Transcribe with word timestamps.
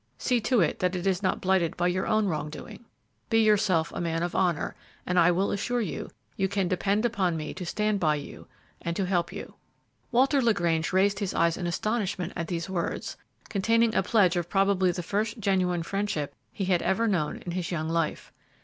See 0.17 0.41
to 0.41 0.61
it 0.61 0.79
that 0.79 0.95
it 0.95 1.05
is 1.05 1.21
not 1.21 1.41
blighted 1.41 1.77
by 1.77 1.85
your 1.89 2.07
own 2.07 2.25
wrong 2.25 2.49
doing! 2.49 2.85
Be 3.29 3.43
yourself 3.43 3.91
a 3.93 4.01
man 4.01 4.23
of 4.23 4.33
honor, 4.33 4.75
and 5.05 5.19
I 5.19 5.29
will 5.29 5.51
assure 5.51 5.79
you, 5.79 6.09
you 6.35 6.47
can 6.47 6.67
depend 6.67 7.05
upon 7.05 7.37
me 7.37 7.53
to 7.53 7.67
stand 7.67 7.99
by 7.99 8.15
you 8.15 8.47
and 8.81 8.95
to 8.95 9.05
help 9.05 9.31
you." 9.31 9.53
Walter 10.11 10.41
LaGrange 10.41 10.91
raised 10.91 11.19
his 11.19 11.35
eyes 11.35 11.55
in 11.55 11.67
astonishment 11.67 12.33
at 12.35 12.47
these 12.47 12.67
words, 12.67 13.15
containing 13.47 13.93
a 13.93 14.01
pledge 14.01 14.35
of 14.35 14.49
probably 14.49 14.89
the 14.91 15.03
first 15.03 15.37
genuine 15.37 15.83
friendship 15.83 16.33
he 16.51 16.65
had 16.65 16.81
ever 16.81 17.07
known 17.07 17.37
in 17.37 17.51
his 17.51 17.69
young 17.69 17.87
life. 17.87 18.33